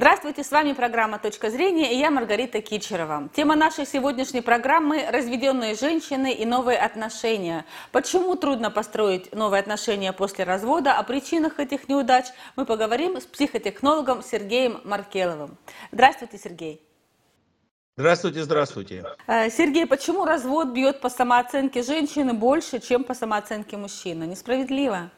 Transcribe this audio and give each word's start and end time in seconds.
Здравствуйте, 0.00 0.44
с 0.44 0.52
вами 0.52 0.74
программа 0.74 1.18
«Точка 1.18 1.50
зрения» 1.50 1.92
и 1.92 1.98
я 1.98 2.12
Маргарита 2.12 2.62
Кичерова. 2.62 3.28
Тема 3.34 3.56
нашей 3.56 3.84
сегодняшней 3.84 4.42
программы– 4.42 5.04
разведенные 5.10 5.74
женщины 5.74 6.32
и 6.32 6.46
новые 6.46 6.78
отношения. 6.78 7.64
Почему 7.90 8.36
трудно 8.36 8.70
построить 8.70 9.34
новые 9.34 9.58
отношения 9.58 10.12
после 10.12 10.44
развода, 10.44 10.92
о 10.96 11.02
причинах 11.02 11.58
этих 11.58 11.88
неудач 11.88 12.26
мы 12.54 12.64
поговорим 12.64 13.20
с 13.20 13.24
психотехнологом 13.24 14.22
Сергеем 14.22 14.80
Маркеловым. 14.84 15.58
Здравствуйте, 15.90 16.38
Сергей. 16.38 16.80
Здравствуйте, 17.96 18.44
здравствуйте. 18.44 19.04
Э, 19.26 19.50
Сергей, 19.50 19.84
почему 19.84 20.24
развод 20.24 20.68
бьет 20.68 21.00
по 21.00 21.10
самооценке 21.10 21.82
женщины 21.82 22.34
больше, 22.34 22.78
чем 22.78 23.02
по 23.02 23.14
самооценке 23.14 23.76
мужчины? 23.76 24.28
Несправедливо. 24.28 25.10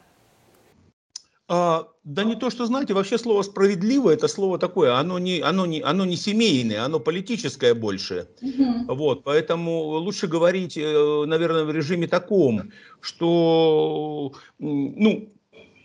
А, 1.53 1.89
да 2.05 2.23
не 2.23 2.35
то, 2.35 2.49
что 2.49 2.65
знаете, 2.65 2.93
вообще 2.93 3.17
слово 3.17 3.41
справедливо 3.41 4.11
это 4.11 4.29
слово 4.29 4.57
такое, 4.57 4.95
оно 4.95 5.19
не, 5.19 5.41
оно 5.41 5.65
не, 5.65 5.81
оно 5.81 6.05
не 6.05 6.15
семейное, 6.15 6.85
оно 6.85 7.01
политическое 7.01 7.73
больше. 7.73 8.29
Угу. 8.41 8.95
Вот, 8.95 9.25
поэтому 9.25 9.97
лучше 9.97 10.27
говорить, 10.27 10.77
э, 10.77 11.23
наверное, 11.25 11.65
в 11.65 11.71
режиме 11.71 12.07
таком, 12.07 12.71
что, 13.01 14.31
ну, 14.59 15.29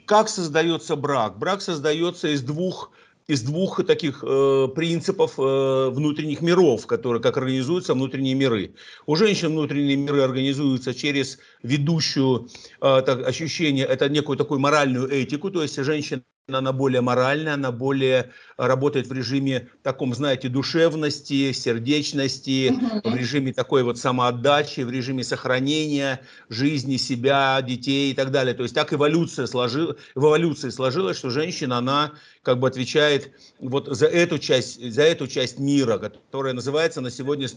как 0.04 0.28
создается 0.28 0.94
брак? 0.94 1.36
Брак 1.36 1.60
создается 1.60 2.28
из 2.28 2.42
двух 2.42 2.92
из 3.28 3.42
двух 3.42 3.84
таких 3.84 4.22
э, 4.22 4.68
принципов 4.74 5.34
э, 5.38 5.90
внутренних 5.90 6.42
миров, 6.42 6.86
которые 6.86 7.20
как 7.20 7.36
организуются 7.36 7.94
внутренние 7.94 8.34
миры. 8.34 8.74
У 9.06 9.16
женщин 9.16 9.48
внутренние 9.48 9.96
миры 9.96 10.22
организуются 10.22 10.94
через 10.94 11.38
ведущую 11.62 12.48
э, 12.80 13.02
так, 13.04 13.26
ощущение, 13.26 13.84
это 13.84 14.08
некую 14.08 14.36
такую 14.36 14.60
моральную 14.60 15.10
этику, 15.10 15.50
то 15.50 15.62
есть 15.62 15.76
женщина 15.76 16.22
она 16.54 16.72
более 16.72 17.00
моральная, 17.00 17.54
она 17.54 17.72
более 17.72 18.30
работает 18.56 19.08
в 19.08 19.12
режиме 19.12 19.68
таком, 19.82 20.14
знаете, 20.14 20.48
душевности, 20.48 21.50
сердечности, 21.50 22.72
в 23.02 23.16
режиме 23.16 23.52
такой 23.52 23.82
вот 23.82 23.98
самоотдачи, 23.98 24.82
в 24.82 24.90
режиме 24.90 25.24
сохранения 25.24 26.20
жизни 26.48 26.98
себя, 26.98 27.60
детей 27.62 28.12
и 28.12 28.14
так 28.14 28.30
далее. 28.30 28.54
То 28.54 28.62
есть 28.62 28.76
так 28.76 28.92
эволюция 28.92 29.46
сложила, 29.46 29.96
в 30.14 30.24
эволюции 30.24 30.70
сложилось, 30.70 31.18
что 31.18 31.30
женщина, 31.30 31.78
она 31.78 32.12
как 32.42 32.60
бы 32.60 32.68
отвечает 32.68 33.32
вот 33.58 33.88
за 33.88 34.06
эту 34.06 34.38
часть, 34.38 34.80
за 34.92 35.02
эту 35.02 35.26
часть 35.26 35.58
мира, 35.58 35.98
которая 35.98 36.52
называется 36.52 37.00
на 37.00 37.10
сегодня, 37.10 37.48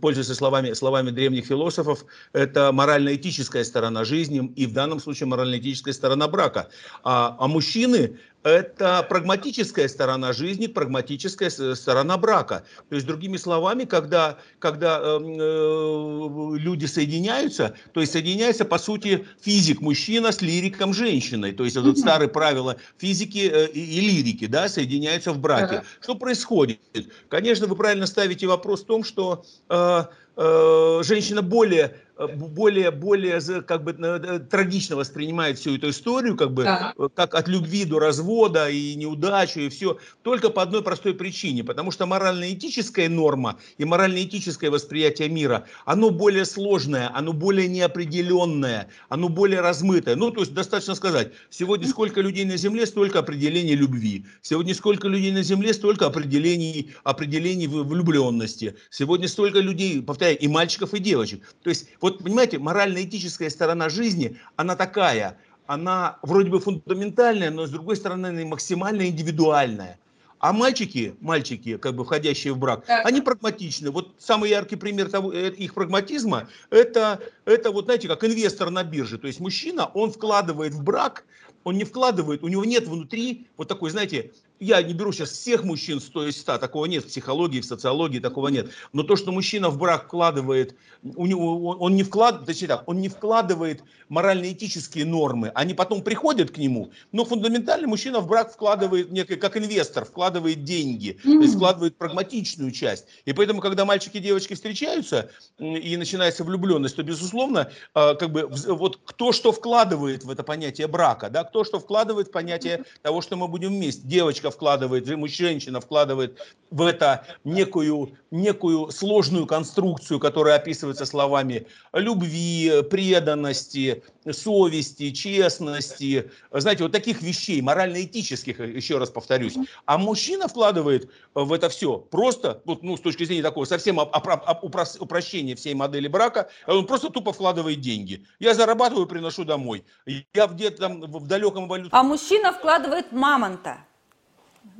пользуясь 0.00 0.28
словами, 0.28 0.72
словами 0.72 1.10
древних 1.10 1.44
философов, 1.44 2.06
это 2.32 2.72
морально-этическая 2.72 3.62
сторона 3.62 4.04
жизни 4.04 4.50
и 4.56 4.64
в 4.64 4.72
данном 4.72 5.00
случае 5.00 5.26
морально-этическая 5.26 5.92
сторона 5.92 6.28
брака. 6.28 6.70
А, 7.04 7.36
а 7.38 7.46
мужчины 7.46 8.18
это 8.42 9.06
прагматическая 9.08 9.88
сторона 9.88 10.32
жизни, 10.32 10.66
прагматическая 10.66 11.50
сторона 11.50 12.16
брака. 12.18 12.64
То 12.88 12.96
есть, 12.96 13.06
другими 13.06 13.36
словами, 13.36 13.84
когда, 13.84 14.38
когда 14.58 14.98
э, 15.00 15.18
э, 15.20 16.56
люди 16.58 16.86
соединяются, 16.86 17.74
то 17.92 18.00
есть 18.00 18.12
соединяется, 18.12 18.64
по 18.64 18.78
сути, 18.78 19.26
физик 19.40 19.80
мужчина 19.80 20.32
с 20.32 20.42
лириком 20.42 20.92
женщиной. 20.92 21.52
То 21.52 21.64
есть, 21.64 21.76
это 21.76 21.94
старые 21.94 22.28
правила 22.28 22.76
физики 22.98 23.50
э, 23.52 23.68
и, 23.68 23.98
и 23.98 24.00
лирики, 24.00 24.46
да, 24.46 24.68
соединяются 24.68 25.32
в 25.32 25.38
браке. 25.38 25.76
Ага. 25.76 25.84
Что 26.00 26.14
происходит? 26.16 26.80
Конечно, 27.28 27.66
вы 27.66 27.76
правильно 27.76 28.06
ставите 28.06 28.46
вопрос 28.46 28.82
в 28.82 28.86
том, 28.86 29.04
что 29.04 29.44
э, 29.68 30.04
э, 30.36 31.00
женщина 31.04 31.42
более 31.42 31.96
более, 32.28 32.90
более 32.90 33.40
как 33.62 33.84
бы 33.84 33.92
э, 33.92 34.38
трагично 34.40 34.96
воспринимает 34.96 35.58
всю 35.58 35.76
эту 35.76 35.90
историю, 35.90 36.36
как 36.36 36.52
бы 36.52 36.64
да. 36.64 36.94
Э, 36.98 37.08
как 37.14 37.34
от 37.34 37.48
любви 37.48 37.84
до 37.84 37.98
развода 37.98 38.68
и 38.68 38.94
неудачу 38.94 39.60
и 39.60 39.68
все, 39.68 39.98
только 40.22 40.50
по 40.50 40.62
одной 40.62 40.82
простой 40.82 41.14
причине, 41.14 41.64
потому 41.64 41.90
что 41.90 42.06
морально-этическая 42.06 43.08
норма 43.08 43.58
и 43.78 43.84
морально-этическое 43.84 44.70
восприятие 44.70 45.28
мира, 45.28 45.66
оно 45.84 46.10
более 46.10 46.44
сложное, 46.44 47.10
оно 47.14 47.32
более 47.32 47.68
неопределенное, 47.68 48.88
оно 49.08 49.28
более 49.28 49.60
размытое. 49.60 50.16
Ну, 50.16 50.30
то 50.30 50.40
есть 50.40 50.54
достаточно 50.54 50.94
сказать, 50.94 51.32
сегодня 51.50 51.88
сколько 51.88 52.20
людей 52.20 52.44
на 52.44 52.56
Земле, 52.56 52.86
столько 52.86 53.20
определений 53.20 53.74
любви. 53.74 54.26
Сегодня 54.42 54.74
сколько 54.74 55.08
людей 55.08 55.32
на 55.32 55.42
Земле, 55.42 55.72
столько 55.74 56.06
определений, 56.06 56.92
определений 57.04 57.66
влюбленности. 57.66 58.76
Сегодня 58.90 59.28
столько 59.28 59.60
людей, 59.60 60.02
повторяю, 60.02 60.38
и 60.38 60.48
мальчиков, 60.48 60.94
и 60.94 60.98
девочек. 60.98 61.42
То 61.62 61.70
есть 61.70 61.86
вот, 62.00 62.11
понимаете, 62.12 62.58
морально-этическая 62.58 63.50
сторона 63.50 63.88
жизни, 63.88 64.38
она 64.56 64.76
такая, 64.76 65.38
она 65.66 66.18
вроде 66.22 66.50
бы 66.50 66.60
фундаментальная, 66.60 67.50
но 67.50 67.66
с 67.66 67.70
другой 67.70 67.96
стороны 67.96 68.26
она 68.26 68.44
максимально 68.44 69.08
индивидуальная. 69.08 69.98
А 70.42 70.52
мальчики, 70.52 71.14
мальчики, 71.20 71.76
как 71.76 71.94
бы 71.94 72.04
входящие 72.04 72.52
в 72.52 72.58
брак, 72.58 72.84
так. 72.84 73.06
они 73.06 73.20
прагматичны. 73.20 73.92
Вот 73.92 74.12
самый 74.18 74.50
яркий 74.50 74.74
пример 74.74 75.08
того, 75.08 75.32
э, 75.32 75.52
их 75.52 75.72
прагматизма, 75.72 76.48
это, 76.68 77.20
это 77.44 77.70
вот, 77.70 77.84
знаете, 77.84 78.08
как 78.08 78.24
инвестор 78.24 78.70
на 78.70 78.82
бирже. 78.82 79.18
То 79.18 79.28
есть 79.28 79.38
мужчина, 79.38 79.86
он 79.86 80.10
вкладывает 80.10 80.74
в 80.74 80.82
брак, 80.82 81.24
он 81.62 81.76
не 81.76 81.84
вкладывает, 81.84 82.42
у 82.42 82.48
него 82.48 82.64
нет 82.64 82.88
внутри 82.88 83.46
вот 83.56 83.68
такой, 83.68 83.90
знаете, 83.90 84.32
я 84.62 84.82
не 84.82 84.94
беру 84.94 85.12
сейчас 85.12 85.30
всех 85.30 85.64
мужчин 85.64 86.00
100 86.00 86.28
из 86.28 86.40
100, 86.40 86.58
такого 86.58 86.86
нет 86.86 87.04
в 87.04 87.08
психологии, 87.08 87.60
в 87.60 87.64
социологии, 87.64 88.20
такого 88.20 88.48
нет. 88.48 88.70
Но 88.92 89.02
то, 89.02 89.16
что 89.16 89.32
мужчина 89.32 89.70
в 89.70 89.78
брак 89.78 90.04
вкладывает, 90.04 90.76
у 91.02 91.26
него, 91.26 91.76
он 91.80 91.96
не 91.96 92.04
вкладывает, 92.04 92.46
точнее 92.46 92.68
так, 92.68 92.84
он 92.86 93.00
не 93.00 93.08
вкладывает 93.08 93.82
морально-этические 94.08 95.04
нормы, 95.04 95.50
они 95.54 95.74
потом 95.74 96.02
приходят 96.02 96.52
к 96.52 96.58
нему, 96.58 96.92
но 97.10 97.24
фундаментально 97.24 97.88
мужчина 97.88 98.20
в 98.20 98.28
брак 98.28 98.52
вкладывает, 98.52 99.10
некое, 99.10 99.36
как 99.36 99.56
инвестор, 99.56 100.04
вкладывает 100.04 100.62
деньги, 100.62 101.18
mm-hmm. 101.24 101.38
то 101.38 101.42
есть 101.42 101.54
вкладывает 101.56 101.96
прагматичную 101.96 102.70
часть. 102.70 103.06
И 103.24 103.32
поэтому, 103.32 103.60
когда 103.60 103.84
мальчики 103.84 104.18
и 104.18 104.20
девочки 104.20 104.54
встречаются 104.54 105.30
и 105.58 105.96
начинается 105.96 106.44
влюбленность, 106.44 106.94
то, 106.94 107.02
безусловно, 107.02 107.72
а, 107.94 108.14
как 108.14 108.30
бы 108.30 108.48
вот 108.48 109.00
кто 109.04 109.32
что 109.32 109.50
вкладывает 109.50 110.24
в 110.24 110.30
это 110.30 110.44
понятие 110.44 110.86
брака, 110.86 111.30
да, 111.30 111.42
кто 111.42 111.64
что 111.64 111.80
вкладывает 111.80 112.28
в 112.28 112.30
понятие 112.30 112.84
того, 113.02 113.22
что 113.22 113.36
мы 113.36 113.48
будем 113.48 113.70
вместе. 113.70 114.02
Девочка 114.04 114.51
вкладывает, 114.52 115.06
женщина 115.06 115.80
вкладывает 115.80 116.38
в 116.70 116.82
это 116.82 117.26
некую, 117.44 118.16
некую 118.30 118.90
сложную 118.90 119.46
конструкцию, 119.46 120.18
которая 120.18 120.56
описывается 120.56 121.04
словами 121.04 121.66
любви, 121.92 122.82
преданности, 122.90 124.02
совести, 124.30 125.10
честности, 125.10 126.30
знаете, 126.50 126.84
вот 126.84 126.92
таких 126.92 127.20
вещей, 127.20 127.60
морально-этических, 127.60 128.58
еще 128.60 128.98
раз 128.98 129.10
повторюсь. 129.10 129.54
А 129.84 129.98
мужчина 129.98 130.48
вкладывает 130.48 131.10
в 131.34 131.52
это 131.52 131.68
все 131.68 131.98
просто, 131.98 132.62
вот, 132.64 132.82
ну, 132.82 132.96
с 132.96 133.00
точки 133.00 133.24
зрения 133.24 133.42
такого 133.42 133.66
совсем 133.66 133.98
упрощения 133.98 135.56
всей 135.56 135.74
модели 135.74 136.08
брака, 136.08 136.48
он 136.66 136.86
просто 136.86 137.10
тупо 137.10 137.32
вкладывает 137.32 137.80
деньги. 137.80 138.24
Я 138.38 138.54
зарабатываю, 138.54 139.06
приношу 139.06 139.44
домой. 139.44 139.84
Я 140.06 140.46
где-то 140.46 140.78
там 140.78 141.00
в 141.02 141.26
далеком 141.26 141.68
валюте. 141.68 141.90
А 141.92 142.02
мужчина 142.02 142.52
вкладывает 142.52 143.12
мамонта. 143.12 143.84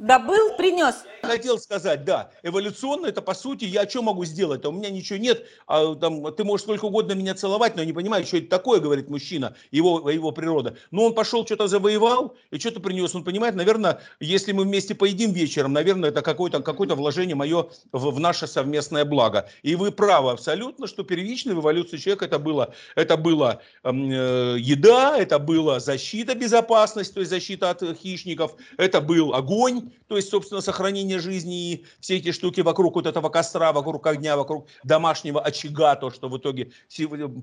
Добыл, 0.02 0.56
принес. 0.56 1.04
Хотел 1.22 1.60
сказать, 1.60 2.04
да, 2.04 2.30
эволюционно 2.42 3.06
это 3.06 3.22
по 3.22 3.34
сути, 3.34 3.64
я 3.64 3.88
что 3.88 4.02
могу 4.02 4.24
сделать? 4.24 4.64
А 4.64 4.70
у 4.70 4.72
меня 4.72 4.90
ничего 4.90 5.20
нет, 5.20 5.46
а, 5.68 5.94
там, 5.94 6.34
ты 6.34 6.42
можешь 6.42 6.64
сколько 6.64 6.86
угодно 6.86 7.12
меня 7.12 7.36
целовать, 7.36 7.76
но 7.76 7.82
я 7.82 7.86
не 7.86 7.92
понимаю, 7.92 8.26
что 8.26 8.38
это 8.38 8.48
такое, 8.48 8.80
говорит 8.80 9.08
мужчина, 9.08 9.54
его, 9.70 10.10
его 10.10 10.32
природа. 10.32 10.76
Но 10.90 11.04
он 11.04 11.14
пошел, 11.14 11.46
что-то 11.46 11.68
завоевал 11.68 12.36
и 12.50 12.58
что-то 12.58 12.80
принес. 12.80 13.14
Он 13.14 13.22
понимает, 13.22 13.54
наверное, 13.54 14.00
если 14.18 14.50
мы 14.50 14.64
вместе 14.64 14.96
поедим 14.96 15.30
вечером, 15.30 15.72
наверное, 15.72 16.10
это 16.10 16.22
какое-то 16.22 16.60
какое 16.62 16.88
вложение 16.88 17.36
мое 17.36 17.68
в, 17.92 18.10
в 18.10 18.18
наше 18.18 18.48
совместное 18.48 19.04
благо. 19.04 19.48
И 19.62 19.76
вы 19.76 19.92
правы 19.92 20.32
абсолютно, 20.32 20.88
что 20.88 21.04
первично 21.04 21.54
в 21.54 21.60
эволюции 21.60 21.98
человека 21.98 22.24
это 22.24 22.40
было, 22.40 22.74
это 22.96 23.16
было 23.16 23.62
э, 23.84 23.90
еда, 24.58 25.16
это 25.16 25.38
была 25.38 25.78
защита, 25.78 26.34
безопасность, 26.34 27.14
то 27.14 27.20
есть 27.20 27.30
защита 27.30 27.70
от 27.70 27.82
хищников, 27.96 28.56
это 28.76 29.00
был 29.00 29.32
огонь, 29.32 29.71
то 29.80 30.16
есть, 30.16 30.28
собственно, 30.28 30.60
сохранение 30.60 31.18
жизни 31.18 31.72
и 31.72 31.86
все 32.00 32.16
эти 32.16 32.32
штуки 32.32 32.60
вокруг 32.60 32.94
вот 32.96 33.06
этого 33.06 33.28
костра, 33.28 33.72
вокруг 33.72 34.06
огня, 34.06 34.36
вокруг 34.36 34.68
домашнего 34.84 35.40
очага, 35.40 35.96
то, 35.96 36.10
что 36.10 36.28
в 36.28 36.36
итоге 36.36 36.72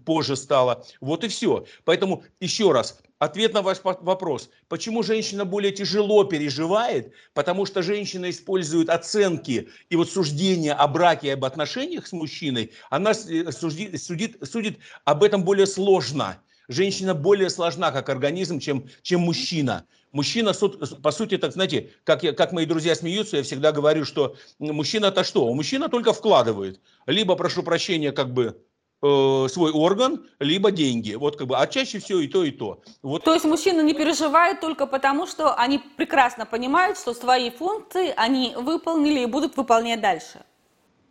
позже 0.05 0.35
стало. 0.35 0.85
Вот 1.01 1.23
и 1.23 1.27
все. 1.27 1.65
Поэтому, 1.83 2.23
еще 2.39 2.71
раз, 2.71 2.99
Ответ 3.19 3.53
на 3.53 3.61
ваш 3.61 3.79
вопрос. 3.83 4.49
Почему 4.69 5.03
женщина 5.03 5.43
более 5.43 5.73
тяжело 5.73 6.23
переживает? 6.23 7.11
Потому 7.33 7.65
что 7.65 7.83
женщина 7.83 8.29
использует 8.29 8.89
оценки 8.89 9.67
и 9.89 9.95
вот 9.97 10.09
суждения 10.09 10.73
о 10.73 10.87
браке 10.87 11.27
и 11.27 11.31
об 11.31 11.43
отношениях 11.43 12.07
с 12.07 12.13
мужчиной. 12.13 12.71
Она 12.89 13.11
э, 13.11 13.51
судит, 13.51 14.01
судит, 14.01 14.37
судит 14.49 14.79
об 15.03 15.23
этом 15.23 15.43
более 15.43 15.67
сложно. 15.67 16.41
Женщина 16.69 17.15
более 17.15 17.49
сложна 17.49 17.91
как 17.91 18.09
организм, 18.09 18.59
чем, 18.59 18.87
чем 19.01 19.21
мужчина. 19.21 19.85
Мужчина, 20.11 20.53
по 21.03 21.11
сути, 21.11 21.39
так 21.39 21.51
знаете, 21.51 21.89
как, 22.03 22.23
я, 22.23 22.31
как 22.31 22.51
мои 22.51 22.67
друзья 22.67 22.93
смеются, 22.93 23.37
я 23.37 23.43
всегда 23.43 23.71
говорю, 23.71 24.05
что 24.05 24.35
мужчина-то 24.59 25.23
что? 25.23 25.51
Мужчина 25.51 25.89
только 25.89 26.13
вкладывает. 26.13 26.79
Либо, 27.07 27.35
прошу 27.35 27.63
прощения, 27.63 28.11
как 28.11 28.33
бы 28.33 28.61
э, 29.01 29.47
свой 29.49 29.71
орган, 29.71 30.23
либо 30.39 30.69
деньги. 30.69 31.15
Вот 31.15 31.37
как 31.37 31.47
бы, 31.47 31.57
а 31.57 31.65
чаще 31.65 31.97
всего 31.97 32.19
и 32.19 32.27
то, 32.27 32.43
и 32.43 32.51
то. 32.51 32.83
Вот. 33.01 33.23
То 33.23 33.33
есть 33.33 33.45
мужчины 33.45 33.81
не 33.81 33.95
переживают 33.95 34.59
только 34.59 34.85
потому, 34.85 35.25
что 35.25 35.55
они 35.55 35.79
прекрасно 35.97 36.45
понимают, 36.45 36.99
что 36.99 37.15
свои 37.15 37.49
функции 37.49 38.13
они 38.15 38.53
выполнили 38.55 39.21
и 39.21 39.25
будут 39.25 39.57
выполнять 39.57 40.01
дальше. 40.01 40.43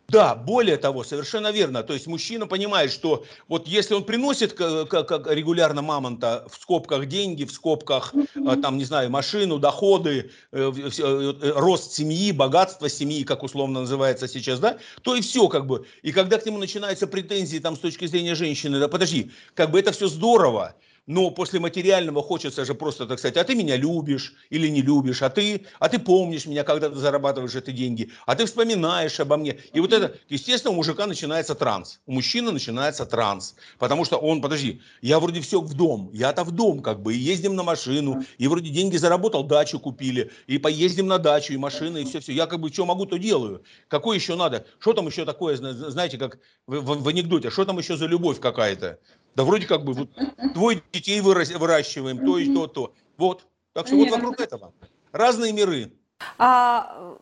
Да, 0.09 0.35
более 0.35 0.77
того, 0.77 1.03
совершенно 1.03 1.51
верно. 1.51 1.83
То 1.83 1.93
есть 1.93 2.07
мужчина 2.07 2.47
понимает, 2.47 2.91
что 2.91 3.25
вот 3.47 3.67
если 3.67 3.93
он 3.93 4.03
приносит 4.03 4.53
как, 4.53 5.27
регулярно 5.27 5.81
мамонта 5.81 6.47
в 6.51 6.61
скобках 6.61 7.05
деньги, 7.05 7.43
в 7.43 7.51
скобках 7.51 8.13
mm-hmm. 8.13 8.61
там, 8.61 8.77
не 8.77 8.85
знаю, 8.85 9.09
машину, 9.11 9.59
доходы, 9.59 10.31
э, 10.51 10.71
э, 10.71 11.51
рост 11.55 11.93
семьи, 11.93 12.31
богатство 12.31 12.89
семьи, 12.89 13.23
как 13.23 13.43
условно 13.43 13.81
называется 13.81 14.27
сейчас, 14.27 14.59
да, 14.59 14.79
то 15.03 15.15
и 15.15 15.21
все 15.21 15.47
как 15.47 15.67
бы. 15.67 15.85
И 16.01 16.11
когда 16.11 16.39
к 16.39 16.45
нему 16.45 16.57
начинаются 16.57 17.05
претензии 17.05 17.59
там 17.59 17.75
с 17.75 17.79
точки 17.79 18.05
зрения 18.05 18.35
женщины, 18.35 18.79
да, 18.79 18.87
подожди, 18.87 19.31
как 19.53 19.71
бы 19.71 19.79
это 19.79 19.91
все 19.91 20.07
здорово, 20.07 20.75
но 21.09 21.31
после 21.31 21.59
материального 21.59 22.21
хочется 22.21 22.63
же 22.65 22.75
просто, 22.75 23.07
так 23.07 23.17
сказать, 23.17 23.35
а 23.37 23.43
ты 23.43 23.55
меня 23.55 23.75
любишь 23.75 24.35
или 24.51 24.67
не 24.67 24.83
любишь, 24.83 25.23
а 25.23 25.31
ты, 25.31 25.65
а 25.79 25.89
ты 25.89 25.97
помнишь 25.97 26.45
меня, 26.45 26.63
когда 26.63 26.87
ты 26.87 26.97
зарабатываешь 26.97 27.55
эти 27.55 27.71
деньги, 27.71 28.11
а 28.27 28.35
ты 28.35 28.45
вспоминаешь 28.45 29.19
обо 29.19 29.35
мне. 29.35 29.57
И 29.73 29.79
вот 29.79 29.91
это, 29.91 30.15
естественно, 30.29 30.71
у 30.71 30.75
мужика 30.75 31.07
начинается 31.07 31.55
транс, 31.55 31.99
у 32.05 32.11
мужчины 32.11 32.51
начинается 32.51 33.07
транс, 33.07 33.55
потому 33.79 34.05
что 34.05 34.17
он, 34.17 34.39
подожди, 34.39 34.81
я 35.01 35.19
вроде 35.19 35.41
все 35.41 35.59
в 35.59 35.73
дом, 35.73 36.11
я-то 36.13 36.43
в 36.43 36.51
дом 36.51 36.83
как 36.83 37.01
бы, 37.01 37.15
и 37.15 37.17
ездим 37.17 37.55
на 37.55 37.63
машину, 37.63 38.23
и 38.37 38.47
вроде 38.47 38.69
деньги 38.69 38.97
заработал, 38.97 39.43
дачу 39.43 39.79
купили, 39.79 40.29
и 40.45 40.59
поездим 40.59 41.07
на 41.07 41.17
дачу, 41.17 41.53
и 41.53 41.57
машины, 41.57 42.03
и 42.03 42.05
все-все. 42.05 42.33
Я 42.33 42.45
как 42.45 42.59
бы 42.59 42.69
что 42.71 42.85
могу, 42.85 43.07
то 43.07 43.17
делаю. 43.17 43.63
Какое 43.87 44.15
еще 44.15 44.35
надо? 44.35 44.67
Что 44.77 44.93
там 44.93 45.07
еще 45.07 45.25
такое, 45.25 45.55
знаете, 45.55 46.19
как 46.19 46.37
в, 46.67 46.81
в, 46.81 47.01
в 47.01 47.07
анекдоте, 47.07 47.49
что 47.49 47.65
там 47.65 47.79
еще 47.79 47.97
за 47.97 48.05
любовь 48.05 48.39
какая-то? 48.39 48.99
Да 49.35 49.43
вроде 49.43 49.67
как 49.67 49.83
бы 49.83 49.93
вот 49.93 50.09
двое 50.53 50.81
детей 50.91 51.21
выращиваем, 51.21 52.25
то 52.25 52.37
и 52.37 52.53
то, 52.53 52.67
то. 52.67 52.93
Вот. 53.17 53.45
Так 53.73 53.87
что 53.87 53.95
вот 53.95 54.09
вокруг 54.09 54.39
этого. 54.39 54.73
Разные 55.11 55.53
миры. 55.53 55.91
А 56.37 57.17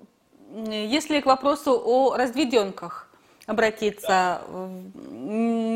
если 0.69 1.21
к 1.21 1.25
вопросу 1.25 1.81
о 1.83 2.15
разведенках 2.15 3.09
обратиться, 3.45 4.41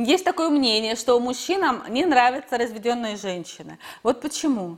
есть 0.05 0.25
такое 0.25 0.49
мнение, 0.49 0.95
что 0.95 1.19
мужчинам 1.19 1.83
не 1.89 2.05
нравятся 2.05 2.57
разведенные 2.57 3.15
женщины. 3.15 3.79
Вот 4.03 4.21
почему? 4.21 4.77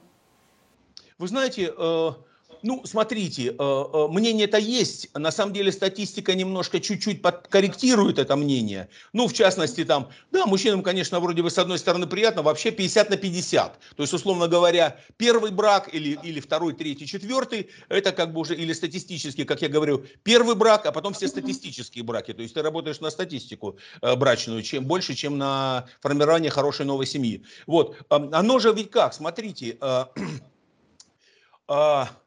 Вы 1.18 1.28
знаете, 1.28 1.74
э, 1.76 2.10
ну, 2.64 2.82
смотрите, 2.86 3.50
э, 3.50 3.54
э, 3.60 4.08
мнение 4.10 4.46
это 4.46 4.58
есть. 4.58 5.10
На 5.14 5.32
самом 5.32 5.54
деле 5.54 5.72
статистика 5.72 6.34
немножко 6.34 6.80
чуть-чуть 6.80 7.22
подкорректирует 7.22 8.20
это 8.20 8.38
мнение. 8.38 8.88
Ну, 9.12 9.28
в 9.28 9.34
частности, 9.34 9.84
там, 9.84 10.10
да, 10.32 10.46
мужчинам, 10.46 10.82
конечно, 10.82 11.20
вроде 11.20 11.44
бы 11.44 11.52
с 11.52 11.58
одной 11.58 11.78
стороны 11.78 12.08
приятно, 12.08 12.42
вообще 12.42 12.72
50 12.72 13.10
на 13.10 13.18
50. 13.18 13.80
То 13.96 14.04
есть, 14.04 14.14
условно 14.14 14.48
говоря, 14.48 14.98
первый 15.18 15.52
брак 15.52 15.94
или, 15.94 16.18
или 16.24 16.40
второй, 16.40 16.74
третий, 16.74 17.06
четвертый, 17.06 17.70
это 17.90 18.14
как 18.14 18.32
бы 18.32 18.40
уже, 18.40 18.56
или 18.56 18.72
статистически, 18.72 19.44
как 19.44 19.62
я 19.62 19.68
говорю, 19.68 20.06
первый 20.24 20.56
брак, 20.56 20.86
а 20.86 20.94
потом 20.94 21.14
все 21.14 21.28
статистические 21.28 22.06
браки. 22.06 22.34
То 22.34 22.42
есть, 22.42 22.54
ты 22.54 22.62
работаешь 22.62 23.02
на 23.02 23.10
статистику 23.10 23.78
э, 24.02 24.16
брачную, 24.16 24.64
чем 24.64 24.86
больше, 24.86 25.16
чем 25.16 25.38
на 25.38 25.86
формирование 26.02 26.50
хорошей 26.50 26.86
новой 26.86 27.08
семьи. 27.08 27.44
Вот, 27.68 27.98
оно 28.08 28.60
же 28.60 28.72
ведь 28.74 28.90
как, 28.90 29.14
смотрите, 29.14 29.78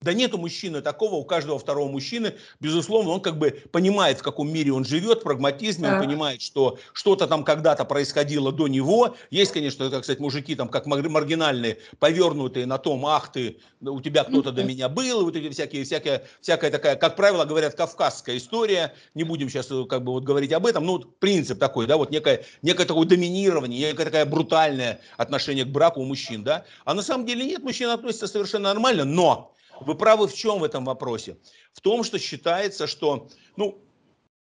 да 0.00 0.12
нету 0.12 0.38
мужчины 0.38 0.80
такого, 0.80 1.16
у 1.16 1.24
каждого 1.24 1.58
второго 1.58 1.90
мужчины, 1.90 2.34
безусловно, 2.60 3.10
он 3.10 3.20
как 3.20 3.36
бы 3.36 3.50
понимает, 3.72 4.18
в 4.18 4.22
каком 4.22 4.48
мире 4.48 4.72
он 4.72 4.84
живет, 4.84 5.24
прагматизм, 5.24 5.82
да. 5.82 5.94
он 5.94 6.00
понимает, 6.00 6.40
что 6.40 6.78
что-то 6.92 7.26
там 7.26 7.42
когда-то 7.42 7.84
происходило 7.84 8.52
до 8.52 8.68
него. 8.68 9.16
Есть, 9.30 9.52
конечно, 9.52 9.90
так 9.90 10.04
сказать, 10.04 10.20
мужики 10.20 10.54
там 10.54 10.68
как 10.68 10.86
маргинальные, 10.86 11.78
повернутые 11.98 12.66
на 12.66 12.78
том, 12.78 13.04
ах 13.06 13.32
ты, 13.32 13.58
у 13.80 14.00
тебя 14.00 14.22
кто-то 14.22 14.52
до 14.52 14.62
меня 14.62 14.88
был, 14.88 15.24
вот 15.24 15.34
эти 15.34 15.50
всякие, 15.50 15.82
всякая, 15.82 16.24
всякая 16.40 16.70
такая, 16.70 16.94
как 16.94 17.16
правило, 17.16 17.44
говорят, 17.44 17.74
кавказская 17.74 18.36
история. 18.36 18.94
Не 19.14 19.24
будем 19.24 19.48
сейчас 19.48 19.68
э, 19.70 19.84
как 19.88 20.04
бы 20.04 20.12
вот 20.12 20.22
говорить 20.22 20.52
об 20.52 20.66
этом, 20.66 20.86
ну, 20.86 21.00
принцип 21.00 21.58
такой, 21.58 21.88
да, 21.88 21.96
вот 21.96 22.10
некое, 22.12 22.44
некое 22.62 22.84
такое 22.84 23.06
доминирование, 23.06 23.88
некое 23.88 24.04
такое 24.04 24.24
брутальное 24.26 25.00
отношение 25.16 25.64
к 25.64 25.68
браку 25.68 26.00
у 26.00 26.04
мужчин, 26.04 26.44
да. 26.44 26.64
А 26.84 26.94
на 26.94 27.02
самом 27.02 27.26
деле 27.26 27.44
нет, 27.44 27.64
мужчина 27.64 27.94
относится 27.94 28.28
совершенно 28.28 28.68
нормально, 28.68 29.04
но 29.04 29.54
вы 29.86 29.94
правы 29.94 30.28
в 30.28 30.34
чем 30.34 30.60
в 30.60 30.64
этом 30.64 30.84
вопросе? 30.84 31.38
В 31.72 31.80
том, 31.80 32.04
что 32.04 32.18
считается, 32.18 32.86
что, 32.86 33.28
ну, 33.56 33.80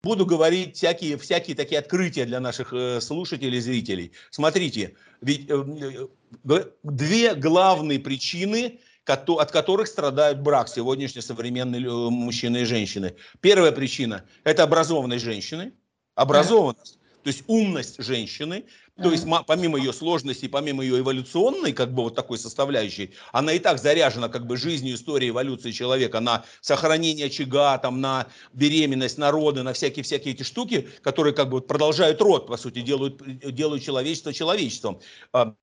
буду 0.03 0.25
говорить 0.25 0.75
всякие, 0.75 1.17
всякие 1.17 1.55
такие 1.55 1.79
открытия 1.79 2.25
для 2.25 2.39
наших 2.39 2.73
э, 2.73 3.01
слушателей, 3.01 3.59
зрителей. 3.59 4.11
Смотрите, 4.31 4.95
ведь 5.21 5.49
э, 5.49 6.07
э, 6.49 6.63
две 6.83 7.35
главные 7.35 7.99
причины, 7.99 8.79
от 9.05 9.51
которых 9.51 9.87
страдают 9.87 10.39
брак 10.39 10.69
сегодняшние 10.69 11.23
современные 11.23 11.81
мужчины 12.11 12.57
и 12.57 12.65
женщины. 12.65 13.15
Первая 13.41 13.71
причина– 13.71 14.23
это 14.43 14.61
образованность 14.61 15.25
женщины, 15.25 15.73
образованность, 16.13 16.98
то 17.23 17.27
есть 17.27 17.43
умность 17.47 18.01
женщины. 18.01 18.65
То 19.01 19.11
есть 19.11 19.25
помимо 19.47 19.77
ее 19.77 19.93
сложности, 19.93 20.49
помимо 20.49 20.83
ее 20.83 20.99
эволюционной, 20.99 21.71
как 21.71 21.93
бы 21.93 22.03
вот 22.03 22.15
такой 22.15 22.37
составляющей, 22.37 23.13
она 23.31 23.53
и 23.53 23.59
так 23.59 23.79
заряжена 23.79 24.27
как 24.27 24.45
бы 24.45 24.57
жизнью, 24.57 24.95
историей 24.95 25.29
эволюции 25.29 25.71
человека 25.71 26.19
на 26.19 26.43
сохранение 26.59 27.27
очага, 27.27 27.77
там, 27.77 28.01
на 28.01 28.27
беременность, 28.51 29.17
на 29.17 29.31
роды, 29.31 29.63
на 29.63 29.71
всякие-всякие 29.71 30.33
эти 30.33 30.43
штуки, 30.43 30.89
которые 31.01 31.33
как 31.33 31.47
бы 31.47 31.57
вот 31.57 31.67
продолжают 31.67 32.21
род, 32.21 32.47
по 32.47 32.57
сути, 32.57 32.81
делают, 32.81 33.21
делают 33.53 33.83
человечество 33.83 34.33
человечеством. 34.33 34.99
А, 35.31 35.53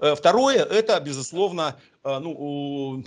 э, 0.00 0.16
второе, 0.16 0.64
это, 0.64 0.98
безусловно, 0.98 1.76
а, 2.02 2.18
ну, 2.18 3.04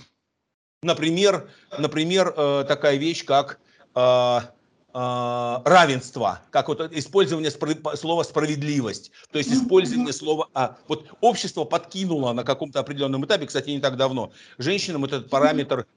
например, 0.82 1.50
например, 1.78 2.34
э, 2.38 2.64
такая 2.70 2.96
вещь, 2.96 3.26
как 3.26 3.60
а, 3.96 4.54
равенства, 4.94 6.42
как 6.52 6.68
вот 6.68 6.82
использование 6.94 7.50
спро- 7.50 7.96
слова 7.96 8.24
справедливость, 8.24 9.12
то 9.32 9.40
есть 9.40 9.52
использование 9.52 10.14
слова, 10.14 10.50
а, 10.54 10.78
вот 10.88 11.08
общество 11.20 11.64
подкинуло 11.64 12.32
на 12.34 12.44
каком-то 12.44 12.80
определенном 12.80 13.26
этапе, 13.26 13.48
кстати, 13.48 13.72
не 13.72 13.80
так 13.80 13.98
давно, 13.98 14.32
женщинам 14.60 15.06
этот 15.06 15.30
параметр 15.30 15.88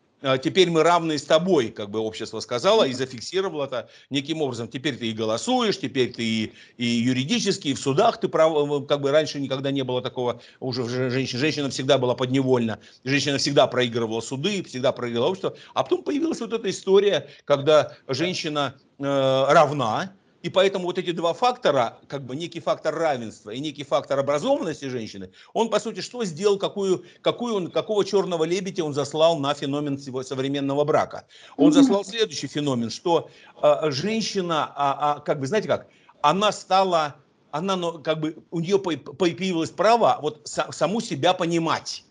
теперь 0.43 0.71
мы 0.71 0.83
равны 0.83 1.19
с 1.19 1.25
тобой, 1.25 1.69
как 1.69 1.91
бы 1.91 1.99
общество 1.99 2.41
сказало 2.41 2.85
и 2.85 2.93
зафиксировало 2.93 3.65
это 3.67 3.89
неким 4.11 4.43
образом. 4.43 4.69
Теперь 4.69 4.97
ты 4.97 5.09
и 5.09 5.13
голосуешь, 5.13 5.79
теперь 5.79 6.13
ты 6.13 6.23
и, 6.23 6.53
и 6.77 6.85
юридически, 6.85 7.69
и 7.69 7.75
в 7.75 7.79
судах 7.79 8.19
ты 8.21 8.29
прав, 8.29 8.53
э, 8.53 8.87
как 8.87 9.01
бы 9.01 9.11
раньше 9.11 9.41
никогда 9.41 9.71
не 9.71 9.83
было 9.85 10.03
такого, 10.03 10.41
уже 10.61 11.11
женщина, 11.11 11.41
женщина 11.41 11.71
всегда 11.71 11.99
была 11.99 12.15
подневольна, 12.15 12.79
женщина 13.05 13.39
всегда 13.39 13.67
проигрывала 13.67 14.21
суды, 14.21 14.63
всегда 14.65 14.93
проигрывала 14.93 15.31
общество. 15.31 15.57
А 15.75 15.83
потом 15.83 16.03
появилась 16.03 16.41
вот 16.41 16.53
эта 16.53 16.71
история, 16.71 17.29
когда 17.45 17.93
женщина 18.09 18.75
э, 18.99 19.03
равна, 19.05 20.13
и 20.47 20.49
поэтому 20.49 20.85
вот 20.85 20.97
эти 20.97 21.11
два 21.11 21.35
фактора, 21.35 21.99
как 22.07 22.25
бы 22.25 22.37
некий 22.37 22.61
фактор 22.61 22.95
равенства 22.95 23.51
и 23.51 23.59
некий 23.59 23.83
фактор 23.83 24.21
образованности 24.21 24.85
женщины, 24.85 25.33
он 25.55 25.71
по 25.71 25.81
сути 25.81 26.03
что 26.03 26.25
сделал, 26.25 26.57
какую, 26.57 27.05
какую 27.21 27.57
он, 27.57 27.71
какого 27.73 28.05
черного 28.05 28.45
лебедя 28.45 28.85
он 28.85 28.95
заслал 28.95 29.41
на 29.41 29.55
феномен 29.55 29.99
современного 29.99 30.85
брака. 30.85 31.25
Он 31.57 31.73
заслал 31.73 32.05
следующий 32.05 32.47
феномен, 32.47 32.91
что 32.91 33.29
э, 33.61 33.91
женщина, 33.91 34.73
а, 34.77 35.17
а, 35.17 35.21
как 35.21 35.41
бы 35.41 35.49
знаете 35.49 35.67
как, 35.67 35.89
она 36.21 36.53
стала, 36.53 37.17
она 37.51 37.75
ну, 37.75 37.99
как 37.99 38.21
бы 38.21 38.37
у 38.53 38.61
нее 38.61 38.79
появилось 38.79 39.71
право 39.71 40.21
вот 40.23 40.43
саму 40.45 41.01
себя 41.01 41.35
понимать. 41.35 42.05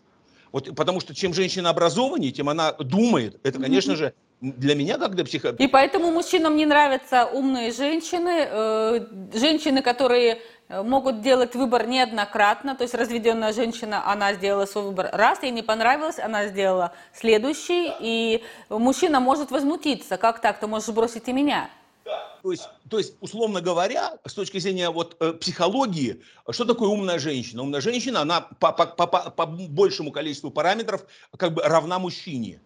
Вот, 0.52 0.76
потому 0.76 1.00
что 1.00 1.14
чем 1.14 1.32
женщина 1.32 1.70
образованнее, 1.70 2.32
тем 2.32 2.50
она 2.50 2.72
думает. 2.72 3.40
Это, 3.44 3.58
конечно 3.58 3.96
же, 3.96 4.12
для 4.40 4.74
меня, 4.74 4.98
как 4.98 5.14
для 5.14 5.24
психолога. 5.24 5.62
И 5.62 5.66
поэтому 5.66 6.10
мужчинам 6.10 6.56
не 6.56 6.66
нравятся 6.66 7.26
умные 7.26 7.72
женщины, 7.72 8.46
э, 8.48 9.06
женщины, 9.32 9.82
которые 9.82 10.42
э, 10.68 10.82
могут 10.82 11.22
делать 11.22 11.54
выбор 11.54 11.86
неоднократно, 11.86 12.74
то 12.74 12.82
есть 12.82 12.94
разведенная 12.94 13.52
женщина, 13.52 14.10
она 14.10 14.34
сделала 14.34 14.66
свой 14.66 14.84
выбор 14.84 15.08
раз, 15.12 15.42
ей 15.42 15.52
не 15.52 15.62
понравилось, 15.62 16.18
она 16.18 16.48
сделала 16.48 16.92
следующий, 17.14 17.92
и 18.00 18.42
мужчина 18.68 19.20
может 19.20 19.50
возмутиться, 19.50 20.18
как 20.18 20.40
так, 20.40 20.60
ты 20.60 20.66
можешь 20.66 20.90
бросить 20.90 21.28
и 21.28 21.32
меня. 21.32 21.70
То 22.42 22.52
есть, 22.52 22.68
то 22.88 22.98
есть, 22.98 23.14
условно 23.20 23.60
говоря, 23.60 24.18
с 24.24 24.32
точки 24.32 24.58
зрения 24.58 24.90
вот, 24.90 25.16
э, 25.18 25.32
психологии, 25.32 26.22
что 26.50 26.64
такое 26.64 26.88
умная 26.88 27.18
женщина? 27.18 27.62
Умная 27.62 27.80
женщина, 27.80 28.20
она 28.20 28.42
по, 28.42 28.70
по, 28.72 28.86
по, 28.86 29.06
по 29.06 29.46
большему 29.46 30.12
количеству 30.12 30.50
параметров 30.52 31.04
как 31.36 31.54
бы 31.54 31.62
равна 31.62 31.98
мужчине. 31.98 32.60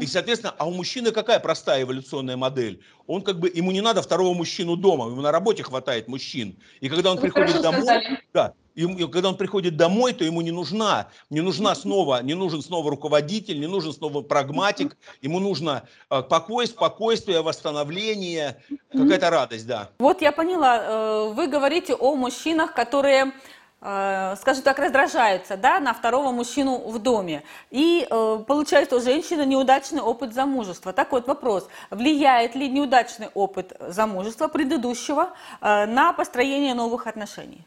И, 0.00 0.06
соответственно, 0.06 0.54
а 0.58 0.66
у 0.66 0.72
мужчины 0.72 1.12
какая 1.12 1.40
простая 1.40 1.82
эволюционная 1.82 2.36
модель? 2.36 2.82
Он 3.06 3.22
как 3.22 3.38
бы, 3.38 3.50
ему 3.54 3.72
не 3.72 3.80
надо 3.80 4.02
второго 4.02 4.34
мужчину 4.34 4.76
дома, 4.76 5.06
ему 5.06 5.20
на 5.20 5.32
работе 5.32 5.62
хватает 5.62 6.08
мужчин. 6.08 6.56
И 6.80 6.88
когда 6.88 7.10
он 7.10 7.16
Вы 7.18 7.22
приходит 7.22 7.62
домой, 7.62 7.86
да, 8.32 8.54
и 8.74 9.06
когда 9.06 9.28
он 9.28 9.36
приходит 9.36 9.76
домой, 9.76 10.12
то 10.14 10.24
ему 10.24 10.40
не 10.40 10.50
нужна, 10.50 11.08
не 11.30 11.40
нужна 11.40 11.74
снова, 11.74 12.22
не 12.22 12.34
нужен 12.34 12.62
снова 12.62 12.90
руководитель, 12.90 13.60
не 13.60 13.66
нужен 13.66 13.92
снова 13.92 14.22
прагматик, 14.22 14.96
ему 15.20 15.40
нужно 15.40 15.82
э, 16.10 16.22
покой, 16.22 16.66
спокойствие, 16.66 17.42
восстановление, 17.42 18.62
какая-то 18.90 19.30
радость, 19.30 19.66
да. 19.66 19.90
Вот 19.98 20.22
я 20.22 20.32
поняла, 20.32 20.78
э, 20.78 21.32
вы 21.34 21.48
говорите 21.48 21.94
о 21.94 22.14
мужчинах, 22.14 22.74
которые 22.74 23.32
скажем 23.82 24.62
так, 24.62 24.78
раздражаются 24.78 25.56
да, 25.56 25.80
на 25.80 25.92
второго 25.92 26.30
мужчину 26.30 26.78
в 26.88 27.00
доме. 27.00 27.42
И 27.70 28.06
э, 28.08 28.44
получается 28.46 28.94
у 28.96 29.00
женщины 29.00 29.44
неудачный 29.44 30.00
опыт 30.00 30.34
замужества. 30.34 30.92
Так 30.92 31.10
вот 31.10 31.26
вопрос, 31.26 31.68
влияет 31.90 32.54
ли 32.54 32.68
неудачный 32.68 33.28
опыт 33.34 33.76
замужества 33.80 34.46
предыдущего 34.46 35.34
э, 35.60 35.86
на 35.86 36.12
построение 36.12 36.74
новых 36.74 37.08
отношений? 37.08 37.66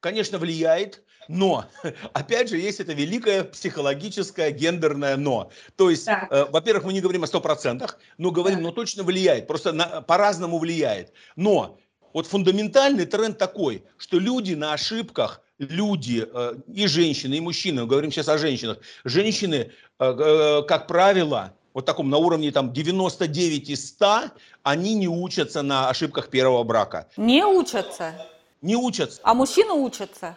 Конечно, 0.00 0.38
влияет. 0.38 1.02
Но, 1.28 1.66
опять 2.14 2.48
же, 2.48 2.56
есть 2.56 2.80
это 2.80 2.94
великое 2.94 3.44
психологическое 3.44 4.50
гендерное 4.50 5.16
но. 5.16 5.50
То 5.76 5.90
есть, 5.90 6.08
э, 6.08 6.46
во-первых, 6.50 6.84
мы 6.84 6.92
не 6.92 7.00
говорим 7.00 7.24
о 7.24 7.26
100%, 7.26 7.90
но 8.18 8.30
говорим, 8.30 8.58
да. 8.58 8.64
но 8.64 8.72
точно 8.72 9.02
влияет, 9.02 9.46
просто 9.46 9.72
на, 9.72 10.00
по-разному 10.00 10.58
влияет. 10.58 11.12
Но 11.36 11.78
вот 12.12 12.26
фундаментальный 12.26 13.06
тренд 13.06 13.38
такой, 13.38 13.84
что 13.96 14.18
люди 14.18 14.54
на 14.54 14.72
ошибках, 14.72 15.42
люди 15.58 16.26
э, 16.32 16.54
и 16.72 16.86
женщины, 16.86 17.34
и 17.34 17.40
мужчины, 17.40 17.82
мы 17.82 17.88
говорим 17.88 18.10
сейчас 18.10 18.28
о 18.28 18.38
женщинах, 18.38 18.78
женщины, 19.04 19.70
э, 19.98 20.04
э, 20.04 20.62
как 20.66 20.86
правило, 20.86 21.54
вот 21.74 21.86
таком 21.86 22.10
на 22.10 22.18
уровне 22.18 22.50
там 22.50 22.72
99 22.72 23.70
из 23.70 23.88
100, 23.88 24.30
они 24.62 24.94
не 24.94 25.08
учатся 25.08 25.62
на 25.62 25.88
ошибках 25.88 26.28
первого 26.28 26.62
брака. 26.64 27.08
Не 27.16 27.44
учатся? 27.44 28.14
Не 28.60 28.76
учатся. 28.76 29.20
А 29.24 29.34
мужчины 29.34 29.72
учатся? 29.72 30.36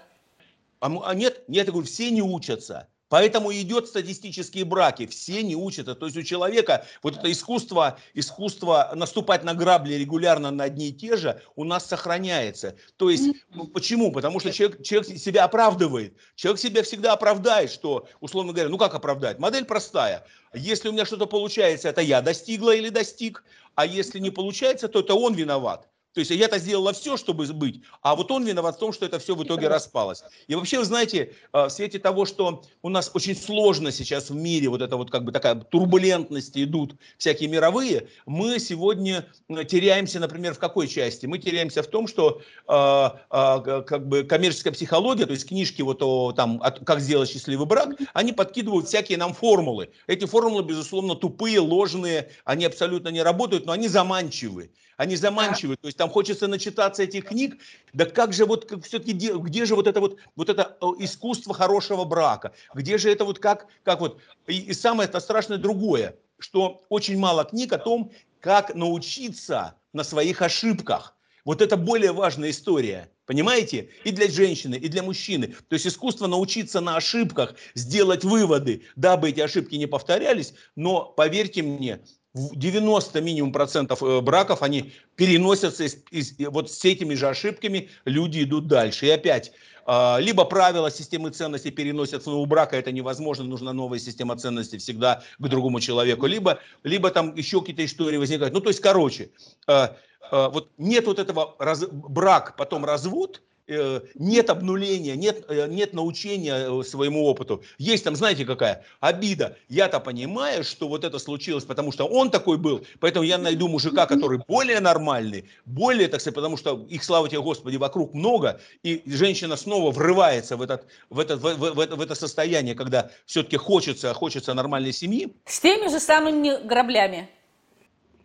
А, 0.79 0.88
а 0.88 1.15
нет, 1.15 1.44
нет, 1.48 1.65
я 1.65 1.72
говорю, 1.72 1.88
все 1.88 2.10
не 2.12 2.22
учатся. 2.22 2.88
Поэтому 3.16 3.54
идет 3.54 3.88
статистические 3.88 4.66
браки, 4.66 5.06
все 5.06 5.42
не 5.42 5.56
учат. 5.56 5.86
То 5.98 6.06
есть 6.06 6.18
у 6.18 6.22
человека 6.22 6.86
вот 7.02 7.16
это 7.16 7.32
искусство, 7.32 7.98
искусство 8.14 8.92
наступать 8.94 9.46
на 9.46 9.54
грабли 9.54 9.94
регулярно 9.94 10.52
на 10.52 10.66
одни 10.66 10.90
и 10.90 10.92
те 10.92 11.16
же 11.16 11.42
у 11.56 11.64
нас 11.64 11.86
сохраняется. 11.86 12.76
То 12.98 13.10
есть 13.10 13.34
почему? 13.74 14.12
Потому 14.12 14.42
что 14.42 14.52
человек, 14.52 14.84
человек 14.84 15.18
себя 15.18 15.46
оправдывает. 15.46 16.18
Человек 16.36 16.60
себя 16.60 16.84
всегда 16.84 17.14
оправдает, 17.14 17.72
что, 17.72 18.06
условно 18.20 18.52
говоря, 18.52 18.68
ну 18.68 18.78
как 18.78 18.94
оправдать? 18.94 19.40
Модель 19.40 19.64
простая. 19.64 20.28
Если 20.54 20.90
у 20.90 20.92
меня 20.92 21.06
что-то 21.06 21.26
получается, 21.26 21.88
это 21.88 22.02
я 22.02 22.22
достигла 22.22 22.76
или 22.76 22.90
достиг, 22.90 23.46
а 23.76 23.86
если 23.86 24.20
не 24.20 24.30
получается, 24.30 24.90
то 24.90 25.00
это 25.00 25.16
он 25.16 25.36
виноват. 25.36 25.88
То 26.16 26.20
есть 26.20 26.32
я-то 26.32 26.60
сделала 26.60 26.94
все, 26.94 27.18
чтобы 27.18 27.46
быть, 27.48 27.82
а 28.02 28.16
вот 28.16 28.32
он 28.32 28.46
виноват 28.46 28.78
в 28.78 28.80
том, 28.80 28.94
что 28.94 29.06
это 29.06 29.20
все 29.20 29.36
в 29.36 29.44
итоге 29.44 29.68
распалось. 29.68 30.24
И 30.48 30.56
вообще, 30.56 30.80
вы 30.80 30.86
знаете, 30.86 31.34
э, 31.52 31.66
в 31.66 31.70
свете 31.70 32.00
того, 32.00 32.26
что 32.26 32.64
у 32.82 32.88
нас 32.88 33.12
очень 33.14 33.36
сложно 33.36 33.92
сейчас 33.92 34.30
в 34.30 34.36
мире, 34.36 34.70
вот 34.70 34.82
это 34.82 34.96
вот 34.96 35.12
как 35.12 35.26
бы 35.26 35.34
такая 35.34 35.56
турбулентность 35.56 36.58
идут 36.58 36.96
всякие 37.18 37.50
мировые, 37.50 38.08
мы 38.26 38.60
сегодня 38.60 39.26
э, 39.50 39.66
теряемся, 39.66 40.22
например, 40.22 40.54
в 40.54 40.60
какой 40.60 40.88
части? 40.88 41.26
Мы 41.26 41.38
теряемся 41.38 41.84
в 41.84 41.88
том, 41.88 42.08
что 42.08 42.42
э, 42.66 42.74
э, 42.74 43.82
как 43.86 44.08
бы 44.08 44.24
коммерческая 44.24 44.72
психология, 44.72 45.26
то 45.26 45.34
есть 45.34 45.46
книжки 45.50 45.82
вот 45.82 46.02
о 46.02 46.32
там, 46.32 46.60
как 46.60 47.02
сделать 47.02 47.30
счастливый 47.30 47.68
брак, 47.68 47.90
они 48.14 48.32
подкидывают 48.32 48.88
всякие 48.88 49.18
нам 49.18 49.34
формулы. 49.34 49.90
Эти 50.08 50.24
формулы, 50.24 50.64
безусловно, 50.64 51.16
тупые, 51.16 51.60
ложные, 51.60 52.30
они 52.46 52.64
абсолютно 52.64 53.10
не 53.10 53.22
работают, 53.22 53.66
но 53.66 53.74
они 53.74 53.90
заманчивы 53.90 54.72
они 54.98 55.16
заманчивают. 55.16 55.82
То 55.82 55.88
есть 55.88 55.98
там 55.98 56.10
хочется 56.10 56.48
начитаться 56.48 57.04
этих 57.04 57.25
книг. 57.25 57.58
Да 57.94 58.06
как 58.06 58.34
же 58.34 58.46
вот 58.46 58.66
как 58.66 58.84
все-таки 58.84 59.14
где 59.14 59.66
же 59.66 59.75
вот 59.75 59.88
это 59.88 60.00
вот 60.00 60.20
вот 60.36 60.50
это 60.50 60.78
э, 60.82 60.86
искусство 61.00 61.54
хорошего 61.54 62.06
брака? 62.06 62.54
Где 62.74 62.98
же 62.98 63.12
это 63.12 63.25
вот 63.25 63.40
как 63.40 63.68
как 63.84 64.00
вот 64.00 64.20
и, 64.48 64.58
и 64.58 64.74
самое 64.74 65.10
это 65.10 65.20
страшное 65.20 65.58
другое, 65.58 66.16
что 66.40 66.82
очень 66.90 67.18
мало 67.18 67.44
книг 67.46 67.74
о 67.74 67.78
том, 67.78 68.12
как 68.40 68.75
научиться 68.75 69.75
на 69.94 70.04
своих 70.04 70.42
ошибках. 70.42 71.16
Вот 71.46 71.62
это 71.62 71.78
более 71.78 72.12
важная 72.12 72.50
история. 72.50 73.12
Понимаете? 73.25 73.90
И 74.04 74.12
для 74.12 74.30
женщины, 74.30 74.75
и 74.75 74.88
для 74.88 75.02
мужчины. 75.02 75.48
То 75.48 75.74
есть 75.74 75.88
искусство 75.88 76.28
научиться 76.28 76.80
на 76.80 76.96
ошибках, 76.96 77.56
сделать 77.74 78.24
выводы, 78.24 78.84
дабы 78.96 79.30
эти 79.30 79.40
ошибки 79.40 79.75
не 79.75 79.88
повторялись. 79.88 80.54
Но 80.75 81.06
поверьте 81.06 81.64
мне, 81.64 82.02
90 82.36 83.22
минимум 83.22 83.54
процентов 83.54 84.04
э, 84.04 84.20
браков, 84.20 84.62
они 84.62 84.92
переносятся, 85.15 85.86
из, 85.86 86.34
вот 86.39 86.70
с 86.70 86.84
этими 86.84 87.13
же 87.13 87.30
ошибками 87.30 87.89
люди 88.04 88.44
идут 88.44 88.68
дальше. 88.68 89.06
И 89.06 89.10
опять, 89.10 89.54
а, 89.86 90.18
либо 90.20 90.44
правила 90.44 90.92
системы 90.92 91.30
ценностей 91.30 91.72
переносятся, 91.72 92.30
но 92.30 92.42
у 92.42 92.46
брака 92.46 92.75
это 92.75 92.92
невозможно, 92.92 93.46
нужна 93.46 93.72
новая 93.72 94.00
система 94.00 94.36
ценностей 94.36 94.80
всегда 94.80 95.24
к 95.39 95.48
другому 95.48 95.80
человеку, 95.80 96.25
либо, 96.25 96.60
либо 96.84 97.10
там 97.10 97.34
еще 97.36 97.62
какие-то 97.62 97.86
истории 97.86 98.18
возникают. 98.18 98.54
Ну, 98.54 98.60
то 98.60 98.70
есть, 98.70 98.82
короче, 98.82 99.30
а, 99.65 99.96
а, 100.30 100.50
вот 100.50 100.72
нет 100.77 101.06
вот 101.06 101.20
этого 101.20 101.56
раз, 101.58 101.86
брак, 101.89 102.58
потом 102.58 102.84
развод– 102.84 103.42
Э, 103.55 103.55
нет 103.68 104.50
обнуления, 104.50 105.16
нет, 105.16 105.46
э, 105.50 105.68
нет 105.68 105.94
научения 105.94 106.68
э, 106.68 106.84
своему 106.84 107.26
опыту. 107.26 107.64
Есть 107.78 108.04
там, 108.04 108.16
знаете, 108.16 108.46
какая 108.46 108.84
обида. 109.00 109.58
Я-то 109.70 110.00
понимаю, 110.00 110.64
что 110.64 110.88
вот 110.88 111.04
это 111.04 111.18
случилось, 111.20 111.64
потому 111.64 111.92
что 111.92 112.06
он 112.06 112.30
такой 112.30 112.58
был, 112.58 112.86
поэтому 113.00 113.26
я 113.26 113.38
найду 113.38 113.68
мужика, 113.68 114.06
который 114.06 114.40
более 114.48 114.80
нормальный, 114.80 115.50
более, 115.66 116.08
так 116.08 116.22
сказать, 116.22 116.36
потому 116.36 116.58
что 116.58 116.86
их, 116.90 117.04
слава 117.04 117.28
тебе, 117.28 117.42
Господи, 117.42 117.78
вокруг 117.78 118.14
много, 118.14 118.60
и 118.84 119.02
женщина 119.06 119.56
снова 119.56 119.92
врывается 119.92 120.58
в, 120.58 120.62
этот, 120.62 120.86
в, 121.10 121.20
этот, 121.20 121.42
в, 121.42 121.56
в, 121.56 121.74
в, 121.74 121.80
это, 121.80 121.96
в 121.96 122.02
это 122.02 122.16
состояние, 122.16 122.76
когда 122.76 123.10
все-таки 123.26 123.58
хочется, 123.58 124.14
хочется 124.14 124.54
нормальной 124.54 124.94
семьи. 124.94 125.36
С 125.46 125.60
теми 125.60 125.90
же 125.90 126.00
самыми 126.00 126.64
граблями. 126.66 127.30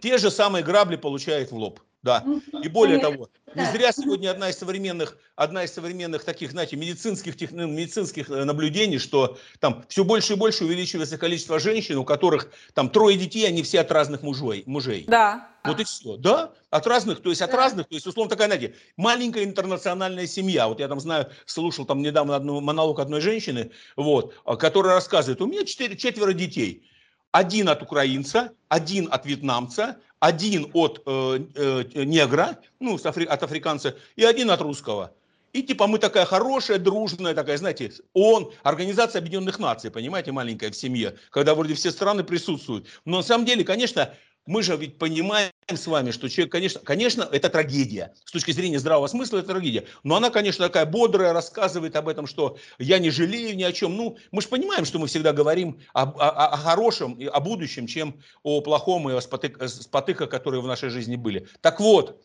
Те 0.01 0.19
же 0.19 0.31
самые 0.31 0.65
грабли 0.65 0.97
получает 0.97 1.51
в 1.51 1.57
лоб. 1.57 1.81
Да. 2.03 2.25
И 2.63 2.69
более 2.69 2.99
того, 2.99 3.29
не 3.55 3.65
зря 3.73 3.93
сегодня 3.93 4.31
одна 4.31 4.49
из 4.49 4.59
современных, 4.59 5.19
одна 5.37 5.65
из 5.65 5.73
современных 5.73 6.25
таких, 6.25 6.53
знаете, 6.53 6.77
медицинских, 6.77 7.51
ну, 7.51 7.67
медицинских 7.67 8.31
э, 8.31 8.45
наблюдений, 8.45 8.99
что 8.99 9.37
там 9.59 9.85
все 9.89 10.05
больше 10.05 10.33
и 10.33 10.37
больше 10.37 10.65
увеличивается 10.65 11.19
количество 11.19 11.59
женщин, 11.59 11.99
у 11.99 12.05
которых 12.05 12.51
там 12.73 12.89
трое 12.89 13.19
детей, 13.19 13.47
они 13.47 13.63
все 13.63 13.81
от 13.81 13.91
разных 13.91 14.23
мужей. 14.23 14.63
мужей. 14.67 15.05
Да. 15.09 15.49
Вот 15.65 15.79
и 15.79 15.85
все. 15.85 16.17
Да, 16.17 16.53
от 16.71 16.87
разных, 16.87 17.21
то 17.21 17.29
есть 17.29 17.43
от 17.43 17.51
да. 17.51 17.57
разных, 17.59 17.89
то 17.89 17.95
есть 17.95 18.07
условно 18.07 18.31
такая, 18.31 18.47
знаете, 18.47 18.75
маленькая 18.97 19.45
интернациональная 19.45 20.27
семья. 20.27 20.69
Вот 20.69 20.81
я 20.81 20.89
там 20.89 21.01
знаю, 21.01 21.31
слушал 21.45 21.85
там 21.85 22.01
недавно 22.01 22.37
одну, 22.37 22.61
монолог 22.63 22.99
одной 22.99 23.21
женщины, 23.21 23.73
вот, 23.97 24.35
а, 24.47 24.57
которая 24.57 24.95
рассказывает, 24.95 25.43
у 25.43 25.47
меня 25.47 25.67
четыре, 25.67 25.97
четверо 25.97 26.33
детей. 26.33 26.87
Один 27.33 27.69
от 27.69 27.83
украинца, 27.83 28.53
один 28.69 29.09
от 29.11 29.27
вьетнамца, 29.27 29.99
один 30.21 30.71
от 30.75 31.03
э, 31.07 31.41
э, 31.55 32.05
негра, 32.05 32.59
ну, 32.79 32.95
от 32.97 33.43
африканца, 33.43 33.97
и 34.17 34.25
один 34.25 34.51
от 34.51 34.61
русского. 34.61 35.13
И 35.53 35.63
типа 35.63 35.89
мы 35.89 35.99
такая 35.99 36.27
хорошая, 36.27 36.79
дружная, 36.79 37.35
такая, 37.35 37.57
знаете, 37.57 37.93
ООН, 38.13 38.53
Организация 38.63 39.19
Объединенных 39.19 39.59
Наций, 39.59 39.91
понимаете, 39.91 40.31
маленькая 40.31 40.71
в 40.71 40.77
семье, 40.77 41.17
когда 41.31 41.55
вроде 41.55 41.75
все 41.75 41.91
страны 41.91 42.23
присутствуют. 42.23 42.87
Но 43.05 43.17
на 43.17 43.23
самом 43.25 43.47
деле, 43.47 43.65
конечно, 43.65 44.15
мы 44.51 44.65
же 44.65 44.77
ведь 44.77 44.99
понимаем 44.99 45.53
с 45.69 45.87
вами, 45.87 46.11
что 46.11 46.29
человек, 46.29 46.51
конечно, 46.51 46.81
конечно, 46.81 47.29
это 47.31 47.49
трагедия. 47.49 48.13
С 48.25 48.33
точки 48.33 48.51
зрения 48.51 48.81
здравого 48.81 49.07
смысла 49.07 49.39
это 49.39 49.47
трагедия. 49.53 49.85
Но 50.03 50.17
она, 50.17 50.31
конечно, 50.31 50.67
такая 50.67 50.87
бодрая, 50.87 51.33
рассказывает 51.33 51.95
об 51.95 52.09
этом, 52.09 52.27
что 52.27 52.59
я 52.81 52.99
не 52.99 53.11
жалею 53.11 53.57
ни 53.57 53.63
о 53.63 53.71
чем. 53.71 53.97
Ну, 53.97 54.17
мы 54.33 54.43
же 54.43 54.49
понимаем, 54.49 54.85
что 54.85 54.99
мы 54.99 55.07
всегда 55.07 55.33
говорим 55.33 55.79
о, 55.95 56.03
о, 56.03 56.49
о 56.49 56.57
хорошем 56.57 57.17
о 57.33 57.39
будущем, 57.39 57.87
чем 57.87 58.21
о 58.43 58.61
плохом 58.61 59.09
и 59.09 59.15
о 59.15 59.21
спотык, 59.21 59.57
спотыках, 59.69 60.29
которые 60.29 60.63
в 60.63 60.67
нашей 60.67 60.89
жизни 60.89 61.15
были. 61.15 61.47
Так 61.61 61.79
вот, 61.79 62.21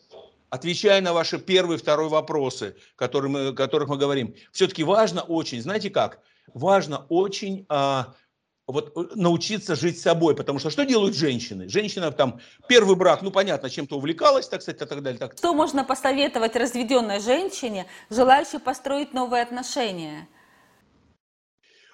отвечая 0.50 1.00
на 1.02 1.12
ваши 1.12 1.38
первые 1.38 1.78
и 1.78 1.80
второй 1.80 2.08
вопросы, 2.08 2.74
которые 2.96 3.30
мы, 3.30 3.48
о 3.50 3.52
которых 3.52 3.88
мы 3.88 3.98
говорим, 3.98 4.34
все-таки 4.50 4.82
важно 4.82 5.22
очень, 5.22 5.62
знаете 5.62 5.90
как, 5.90 6.18
важно 6.52 7.06
очень... 7.08 7.66
А, 7.68 8.14
вот 8.66 8.92
э, 8.96 9.14
научиться 9.14 9.76
жить 9.76 9.98
собой, 10.00 10.34
потому 10.34 10.58
что 10.58 10.70
что 10.70 10.84
делают 10.84 11.14
женщины? 11.14 11.68
Женщина 11.68 12.10
там 12.10 12.40
первый 12.68 12.96
брак, 12.96 13.22
ну 13.22 13.30
понятно, 13.30 13.70
чем-то 13.70 13.96
увлекалась, 13.96 14.48
так 14.48 14.62
сказать, 14.62 14.80
и 14.82 14.84
так 14.84 15.02
далее. 15.02 15.18
Так. 15.18 15.36
Что 15.36 15.54
можно 15.54 15.84
посоветовать 15.84 16.56
разведенной 16.56 17.20
женщине, 17.20 17.86
желающей 18.10 18.58
построить 18.58 19.14
новые 19.14 19.42
отношения? 19.42 20.28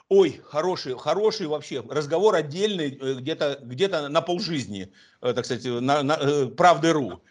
Ой, 0.09 0.43
хороший, 0.45 0.99
хороший 0.99 1.47
вообще 1.47 1.83
разговор 1.89 2.35
отдельный, 2.35 2.99
э, 2.99 3.15
где-то 3.15 3.59
где 3.63 3.89
на 3.89 4.21
полжизни, 4.23 4.93
э, 5.21 5.33
так 5.33 5.45
сказать, 5.45 5.65
на, 5.65 6.03
на 6.03 6.47
правды.ру, 6.49 7.23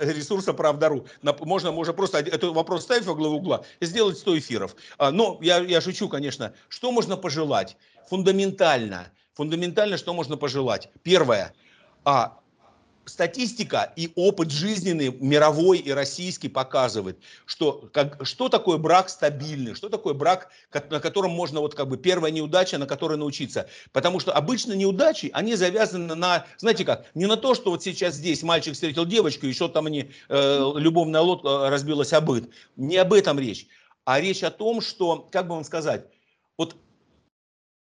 ресурса 0.00 0.52
правда.ру. 0.52 1.06
Можно, 1.40 1.72
можно 1.72 1.92
просто 1.92 2.18
этот 2.18 2.44
вопрос 2.44 2.82
ставить 2.82 3.06
во 3.06 3.14
главу 3.14 3.36
угла 3.36 3.64
и 3.80 3.86
сделать 3.86 4.18
100 4.18 4.38
эфиров. 4.38 4.76
А, 4.98 5.10
но 5.10 5.38
я, 5.42 5.58
я 5.58 5.80
шучу, 5.80 6.08
конечно. 6.08 6.54
Что 6.68 6.92
можно 6.92 7.16
пожелать? 7.16 7.76
Фундаментально, 8.08 9.08
Фундаментально, 9.34 9.96
что 9.96 10.14
можно 10.14 10.36
пожелать? 10.36 10.90
Первое. 11.02 11.52
А, 12.04 12.38
статистика 13.04 13.92
и 13.96 14.12
опыт 14.14 14.50
жизненный, 14.50 15.12
мировой 15.12 15.78
и 15.78 15.90
российский 15.90 16.48
показывает, 16.48 17.18
что, 17.44 17.88
как, 17.92 18.24
что 18.24 18.48
такое 18.48 18.78
брак 18.78 19.08
стабильный, 19.08 19.74
что 19.74 19.88
такое 19.88 20.14
брак, 20.14 20.50
на 20.90 21.00
котором 21.00 21.32
можно, 21.32 21.60
вот 21.60 21.74
как 21.74 21.88
бы 21.88 21.96
первая 21.96 22.30
неудача, 22.30 22.78
на 22.78 22.86
которой 22.86 23.18
научиться. 23.18 23.68
Потому 23.92 24.20
что 24.20 24.32
обычно 24.32 24.72
неудачи, 24.72 25.30
они 25.32 25.54
завязаны 25.54 26.14
на, 26.14 26.46
знаете 26.58 26.84
как, 26.84 27.06
не 27.14 27.26
на 27.26 27.36
то, 27.36 27.54
что 27.54 27.70
вот 27.70 27.82
сейчас 27.82 28.14
здесь 28.14 28.42
мальчик 28.42 28.74
встретил 28.74 29.04
девочку, 29.04 29.46
и 29.46 29.52
что 29.52 29.68
там 29.68 29.86
они, 29.86 30.10
э, 30.28 30.72
любовная 30.76 31.20
лодка 31.20 31.48
э, 31.48 31.68
разбилась 31.70 32.12
о 32.12 32.20
быт. 32.20 32.48
Не 32.76 32.98
об 32.98 33.12
этом 33.12 33.38
речь, 33.38 33.66
а 34.04 34.20
речь 34.20 34.42
о 34.42 34.50
том, 34.50 34.80
что, 34.80 35.28
как 35.30 35.48
бы 35.48 35.54
вам 35.56 35.64
сказать, 35.64 36.06
вот 36.56 36.76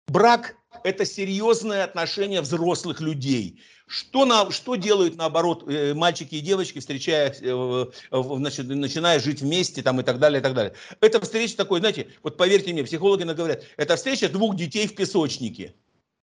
брак– 0.09 0.57
это 0.85 1.05
серьезное 1.05 1.85
отношение 1.85 2.41
взрослых 2.41 3.01
людей– 3.01 3.61
что, 3.87 4.25
на, 4.25 4.51
что 4.51 4.75
делают, 4.75 5.17
наоборот, 5.17 5.65
э, 5.69 5.95
мальчики 5.95 6.37
и 6.37 6.41
девочки, 6.41 6.81
встречая, 6.81 7.35
э, 7.41 7.87
значит, 8.11 8.67
начиная 8.67 9.21
жить 9.21 9.43
вместе 9.43 9.83
там, 9.83 10.01
и 10.01 10.03
так 10.03 10.19
далее, 10.19 10.41
и 10.41 10.43
так 10.43 10.55
далее. 10.55 10.75
Это 11.01 11.21
встреча 11.21 11.57
такой, 11.57 11.79
знаете, 11.81 12.09
вот 12.23 12.37
поверьте 12.37 12.73
мне, 12.73 12.85
психологи 12.85 13.23
говорят, 13.23 13.65
это 13.77 13.97
встреча 13.97 14.29
двух 14.29 14.57
детей 14.57 14.89
в 14.89 14.95
песочнике, 14.97 15.75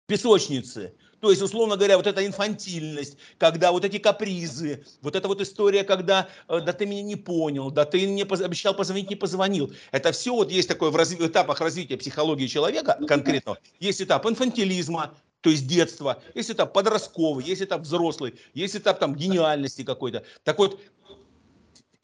песочнице. 0.08 0.96
То 1.22 1.30
есть, 1.30 1.42
условно 1.42 1.78
говоря, 1.78 1.98
вот 1.98 2.08
эта 2.08 2.26
инфантильность, 2.26 3.16
когда 3.38 3.72
вот 3.72 3.86
эти 3.86 4.00
капризы, 4.00 4.84
вот 5.02 5.16
эта 5.16 5.28
вот 5.28 5.40
история, 5.40 5.84
когда 5.84 6.28
э, 6.48 6.60
да 6.62 6.74
ты 6.74 6.88
меня 6.88 7.04
не 7.04 7.16
понял, 7.16 7.70
да 7.70 7.86
ты 7.86 8.08
мне 8.08 8.24
обещал 8.24 8.74
позвонить, 8.74 9.10
не 9.10 9.16
позвонил. 9.16 9.72
Это 9.92 10.12
все 10.12 10.34
вот 10.34 10.52
есть 10.52 10.68
такое 10.68 10.90
в 10.90 10.96
разви- 10.96 11.28
этапах 11.28 11.62
развития 11.62 11.96
психологии 11.96 12.48
человека 12.48 12.98
конкретно. 13.08 13.58
Есть 13.80 14.02
этап 14.02 14.26
инфантилизма, 14.26 15.14
то 15.42 15.52
есть 15.52 15.68
детство, 15.68 16.22
есть 16.34 16.50
этап 16.50 16.74
подростковый, 16.74 17.46
есть 17.46 17.62
этап 17.62 17.82
взрослый, 17.82 18.34
есть 18.56 18.76
этап 18.76 19.00
там 19.00 19.16
гениальности 19.16 19.84
какой-то. 19.84 20.24
Так 20.44 20.58
вот, 20.58 20.80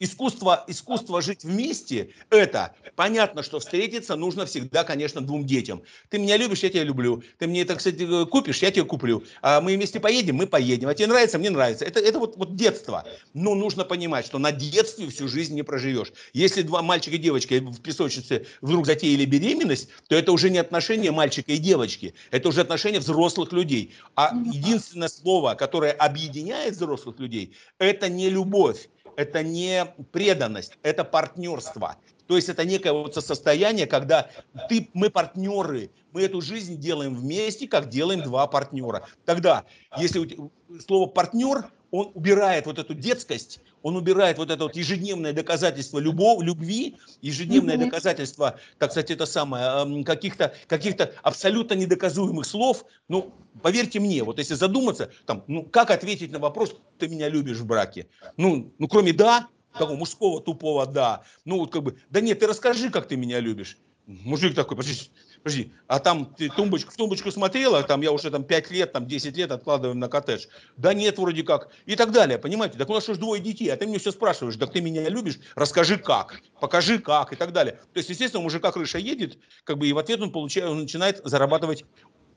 искусство, 0.00 0.64
искусство 0.66 1.20
жить 1.20 1.44
вместе, 1.44 2.10
это 2.30 2.74
понятно, 2.96 3.42
что 3.42 3.58
встретиться 3.58 4.16
нужно 4.16 4.46
всегда, 4.46 4.84
конечно, 4.84 5.20
двум 5.20 5.46
детям. 5.46 5.82
Ты 6.08 6.18
меня 6.18 6.36
любишь, 6.36 6.60
я 6.62 6.70
тебя 6.70 6.84
люблю. 6.84 7.22
Ты 7.38 7.46
мне 7.46 7.62
это, 7.62 7.76
кстати, 7.76 8.24
купишь, 8.26 8.62
я 8.62 8.70
тебе 8.70 8.84
куплю. 8.84 9.24
А 9.42 9.60
мы 9.60 9.76
вместе 9.76 10.00
поедем, 10.00 10.36
мы 10.36 10.46
поедем. 10.46 10.88
А 10.88 10.94
тебе 10.94 11.08
нравится, 11.08 11.38
мне 11.38 11.50
нравится. 11.50 11.84
Это, 11.84 12.00
это 12.00 12.18
вот, 12.18 12.36
вот 12.36 12.56
детство. 12.56 13.04
Но 13.34 13.54
нужно 13.54 13.84
понимать, 13.84 14.26
что 14.26 14.38
на 14.38 14.52
детстве 14.52 15.08
всю 15.08 15.28
жизнь 15.28 15.54
не 15.54 15.62
проживешь. 15.62 16.12
Если 16.32 16.62
два 16.62 16.82
мальчика 16.82 17.16
и 17.16 17.18
девочки 17.18 17.58
в 17.58 17.80
песочнице 17.80 18.46
вдруг 18.60 18.86
затеяли 18.86 19.24
беременность, 19.24 19.88
то 20.08 20.14
это 20.14 20.32
уже 20.32 20.50
не 20.50 20.58
отношения 20.58 21.10
мальчика 21.10 21.52
и 21.52 21.58
девочки. 21.58 22.14
Это 22.30 22.48
уже 22.48 22.60
отношения 22.60 23.00
взрослых 23.00 23.52
людей. 23.52 23.94
А 24.14 24.32
единственное 24.34 25.08
слово, 25.08 25.54
которое 25.54 25.92
объединяет 25.92 26.74
взрослых 26.74 27.18
людей, 27.18 27.54
это 27.78 28.08
не 28.08 28.30
любовь 28.30 28.88
это 29.18 29.42
не 29.42 29.84
преданность, 30.12 30.78
это 30.84 31.02
партнерство. 31.02 31.96
То 32.28 32.36
есть 32.36 32.48
это 32.48 32.64
некое 32.64 32.92
вот 32.92 33.16
состояние, 33.16 33.88
когда 33.88 34.30
ты, 34.68 34.90
мы 34.94 35.10
партнеры, 35.10 35.90
мы 36.12 36.22
эту 36.22 36.40
жизнь 36.40 36.78
делаем 36.78 37.16
вместе, 37.16 37.66
как 37.66 37.88
делаем 37.88 38.22
два 38.22 38.46
партнера. 38.46 39.08
Тогда, 39.24 39.64
если 39.98 40.38
слово 40.86 41.08
партнер, 41.08 41.68
он 41.90 42.12
убирает 42.14 42.66
вот 42.66 42.78
эту 42.78 42.94
детскость, 42.94 43.60
он 43.82 43.96
убирает 43.96 44.38
вот 44.38 44.50
это 44.50 44.64
вот 44.64 44.76
ежедневное 44.76 45.32
доказательство 45.32 45.98
любовь, 45.98 46.42
любви, 46.44 46.96
ежедневное 47.20 47.76
mm-hmm. 47.76 47.84
доказательство, 47.84 48.58
так 48.78 48.90
сказать, 48.90 49.10
это 49.10 49.26
самое, 49.26 50.04
каких-то 50.04 50.54
каких 50.66 50.96
абсолютно 51.22 51.74
недоказуемых 51.74 52.46
слов. 52.46 52.84
Ну, 53.08 53.32
поверьте 53.62 54.00
мне, 54.00 54.22
вот 54.24 54.38
если 54.38 54.54
задуматься, 54.54 55.10
там, 55.26 55.44
ну, 55.46 55.62
как 55.62 55.90
ответить 55.90 56.32
на 56.32 56.38
вопрос, 56.38 56.74
ты 56.98 57.08
меня 57.08 57.28
любишь 57.28 57.58
в 57.58 57.66
браке? 57.66 58.08
Ну, 58.36 58.72
ну 58.78 58.88
кроме 58.88 59.12
«да», 59.12 59.48
того 59.78 59.94
мужского 59.94 60.40
тупого 60.40 60.86
«да». 60.86 61.22
Ну, 61.44 61.58
вот 61.58 61.72
как 61.72 61.82
бы, 61.82 61.98
да 62.10 62.20
нет, 62.20 62.40
ты 62.40 62.46
расскажи, 62.46 62.90
как 62.90 63.08
ты 63.08 63.16
меня 63.16 63.40
любишь. 63.40 63.78
Мужик 64.06 64.54
такой, 64.54 64.76
подожди, 64.76 65.10
подожди, 65.42 65.72
а 65.86 65.98
там 65.98 66.26
ты 66.36 66.48
тумбочку, 66.48 66.92
в 66.92 66.96
тумбочку 66.96 67.30
смотрела, 67.30 67.82
там 67.82 68.02
я 68.02 68.12
уже 68.12 68.30
там 68.30 68.44
5 68.44 68.70
лет, 68.70 68.92
там 68.92 69.06
10 69.06 69.36
лет 69.36 69.50
откладываем 69.50 69.98
на 69.98 70.08
коттедж. 70.08 70.46
Да 70.76 70.94
нет, 70.94 71.18
вроде 71.18 71.42
как. 71.42 71.68
И 71.86 71.96
так 71.96 72.12
далее, 72.12 72.38
понимаете? 72.38 72.78
Так 72.78 72.90
у 72.90 72.94
нас 72.94 73.06
ж 73.06 73.16
двое 73.16 73.42
детей, 73.42 73.68
а 73.68 73.76
ты 73.76 73.86
мне 73.86 73.98
все 73.98 74.12
спрашиваешь, 74.12 74.56
так 74.56 74.72
ты 74.72 74.80
меня 74.80 75.08
любишь, 75.08 75.38
расскажи 75.54 75.96
как, 75.98 76.40
покажи 76.60 76.98
как 76.98 77.32
и 77.32 77.36
так 77.36 77.52
далее. 77.52 77.78
То 77.92 77.98
есть, 77.98 78.08
естественно, 78.08 78.40
у 78.40 78.44
мужика 78.44 78.70
крыша 78.72 78.98
едет, 78.98 79.38
как 79.64 79.78
бы 79.78 79.88
и 79.88 79.92
в 79.92 79.98
ответ 79.98 80.20
он 80.20 80.32
получает, 80.32 80.68
он 80.68 80.80
начинает 80.80 81.20
зарабатывать 81.24 81.84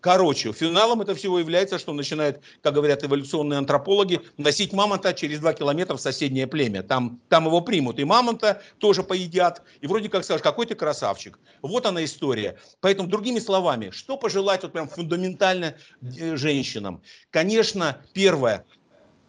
Короче, 0.02 0.52
финалом 0.52 1.02
это 1.02 1.14
всего 1.14 1.38
является, 1.38 1.78
что 1.78 1.94
начинает, 1.94 2.42
как 2.64 2.74
говорят 2.74 3.04
эволюционные 3.04 3.60
антропологи, 3.60 4.20
носить 4.36 4.74
мамонта 4.74 5.14
через 5.14 5.40
2 5.40 5.54
километра 5.54 5.96
в 5.96 6.02
соседнее 6.02 6.48
племя. 6.48 6.82
Там, 6.82 7.22
там 7.30 7.46
его 7.46 7.62
примут, 7.62 8.00
и 8.00 8.04
мамонта 8.04 8.64
тоже 8.80 9.04
поедят. 9.04 9.62
И 9.80 9.86
вроде 9.86 10.10
как 10.10 10.24
скажешь, 10.24 10.42
какой 10.42 10.66
ты 10.66 10.74
красавчик. 10.74 11.38
Вот 11.62 11.86
она 11.86 12.04
история. 12.04 12.58
Поэтому, 12.80 13.08
другими 13.08 13.38
словами, 13.38 13.92
что 13.92 14.18
пожелать 14.18 14.64
вот 14.64 14.74
прям 14.74 14.90
фундаментально 14.90 15.76
э, 16.02 16.36
женщинам? 16.36 17.04
Конечно, 17.30 18.04
первое, 18.12 18.66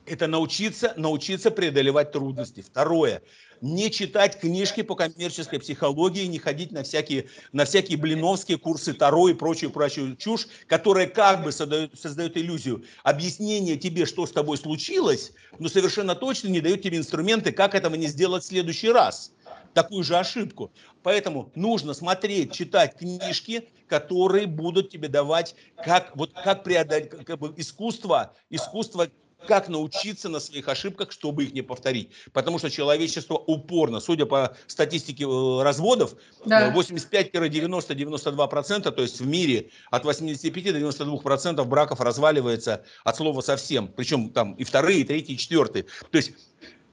это 0.07 0.27
научиться, 0.27 0.95
научиться 0.97 1.51
преодолевать 1.51 2.13
трудности. 2.13 2.63
Второе, 2.63 3.23
не 3.63 3.91
читать 3.91 4.39
книжки 4.39 4.83
по 4.83 4.95
коммерческой 4.97 5.61
психологии, 5.61 6.27
не 6.27 6.39
ходить 6.39 6.73
на 6.73 6.83
всякие, 6.83 7.29
на 7.53 7.65
всякие 7.65 7.97
блиновские 7.97 8.59
курсы 8.59 8.93
Таро 8.93 9.29
и 9.29 9.35
прочую, 9.35 9.71
прочую 9.71 10.17
чушь, 10.17 10.49
которая 10.67 11.07
как 11.07 11.45
бы 11.45 11.53
создает, 11.53 11.99
создает 11.99 12.37
иллюзию 12.37 12.85
объяснения 13.05 13.77
тебе, 13.77 14.05
что 14.05 14.27
с 14.27 14.33
тобой 14.33 14.59
случилось, 14.59 15.33
но 15.59 15.69
совершенно 15.69 16.15
точно 16.15 16.49
не 16.49 16.61
дает 16.61 16.83
тебе 16.83 16.99
инструменты, 16.99 17.53
как 17.53 17.75
этого 17.75 17.95
не 17.95 18.09
сделать 18.09 18.43
в 18.43 18.47
следующий 18.47 18.91
раз 18.91 19.33
такую 19.75 20.03
же 20.03 20.19
ошибку. 20.19 20.71
Поэтому 21.03 21.51
нужно 21.55 21.95
смотреть, 21.95 22.53
читать 22.53 22.99
книжки, 22.99 23.69
которые 23.89 24.47
будут 24.47 24.91
тебе 24.91 25.09
давать, 25.09 25.55
как, 25.77 26.17
вот, 26.17 26.33
как 26.33 26.65
преодолеть 26.65 27.11
как 27.11 27.39
бы 27.39 27.55
искусство, 27.57 28.35
искусство 28.51 29.09
как 29.47 29.69
научиться 29.69 30.29
на 30.29 30.41
своих 30.41 30.67
ошибках, 30.69 31.13
чтобы 31.13 31.45
их 31.45 31.53
не 31.53 31.63
повторить. 31.63 32.11
Потому 32.33 32.59
что 32.59 32.69
человечество 32.71 33.35
упорно, 33.35 34.01
судя 34.01 34.27
по 34.27 34.57
статистике 34.67 35.23
э, 35.25 35.63
разводов, 35.63 36.17
да. 36.45 36.75
85-90-92%, 36.75 38.91
то 38.91 39.03
есть 39.03 39.21
в 39.21 39.27
мире 39.27 39.71
от 39.91 40.05
85 40.05 40.73
до 40.73 40.79
92% 40.79 41.65
браков 41.65 42.01
разваливается 42.01 42.85
от 43.05 43.17
слова 43.17 43.41
совсем. 43.41 43.89
Причем 43.89 44.31
там 44.31 44.55
и 44.55 44.65
вторые, 44.65 45.01
и 45.01 45.05
третьи, 45.05 45.35
и 45.35 45.39
четвертые. 45.39 45.85
То 46.11 46.19
есть 46.19 46.33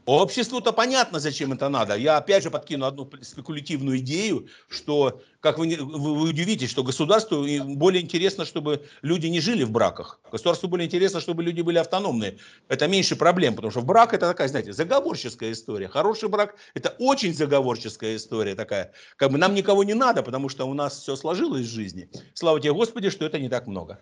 Обществу-то 0.09 0.73
понятно, 0.73 1.19
зачем 1.19 1.53
это 1.53 1.69
надо. 1.69 1.95
Я 1.95 2.17
опять 2.17 2.41
же 2.41 2.49
подкину 2.49 2.87
одну 2.87 3.07
спекулятивную 3.21 3.99
идею, 3.99 4.47
что, 4.67 5.21
как 5.39 5.59
вы, 5.59 5.77
вы, 5.79 6.15
вы 6.15 6.29
удивитесь, 6.29 6.71
что 6.71 6.83
государству 6.83 7.45
более 7.75 8.01
интересно, 8.01 8.43
чтобы 8.43 8.87
люди 9.03 9.27
не 9.27 9.39
жили 9.39 9.63
в 9.63 9.69
браках. 9.69 10.19
Государству 10.31 10.67
более 10.67 10.87
интересно, 10.87 11.19
чтобы 11.19 11.43
люди 11.43 11.61
были 11.61 11.77
автономные. 11.77 12.39
Это 12.69 12.87
меньше 12.87 13.15
проблем, 13.17 13.53
потому 13.53 13.69
что 13.69 13.83
брак 13.83 14.15
это 14.15 14.27
такая, 14.27 14.47
знаете, 14.47 14.73
заговорческая 14.73 15.51
история. 15.51 15.87
Хороший 15.87 16.27
брак 16.27 16.55
это 16.73 16.95
очень 16.97 17.35
заговорческая 17.35 18.15
история 18.15 18.55
такая. 18.55 18.93
Как 19.15 19.31
бы 19.31 19.37
нам 19.37 19.53
никого 19.53 19.83
не 19.83 19.93
надо, 19.93 20.23
потому 20.23 20.49
что 20.49 20.65
у 20.65 20.73
нас 20.73 21.01
все 21.01 21.15
сложилось 21.15 21.67
в 21.67 21.71
жизни. 21.71 22.09
Слава 22.33 22.59
тебе, 22.59 22.73
Господи, 22.73 23.11
что 23.11 23.27
это 23.27 23.37
не 23.37 23.47
так 23.47 23.67
много. 23.67 23.99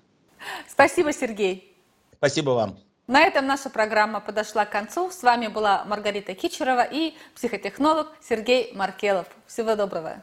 Спасибо, 0.72 1.12
Сергей. 1.12 1.76
Спасибо 2.18 2.52
вам. 2.52 2.80
На 3.08 3.22
этом 3.22 3.48
наша 3.48 3.70
программа 3.70 4.20
подошла 4.20 4.66
к 4.66 4.72
концу. 4.72 5.10
С 5.12 5.24
вами 5.24 5.48
была 5.48 5.86
Маргарита 5.86 6.36
Кичерова 6.36 6.84
и 6.84 7.16
психотехнолог 7.36 8.12
Сергей 8.22 8.74
Маркелов. 8.74 9.28
Всего 9.46 9.76
доброго. 9.78 10.22